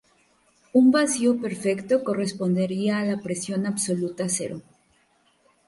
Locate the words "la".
3.09-3.17